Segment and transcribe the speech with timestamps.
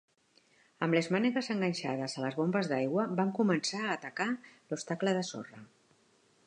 [0.85, 5.63] Amb les mànegues enganxades a les bombes d'aigua, van començar a atacar l'obstacle de sorra.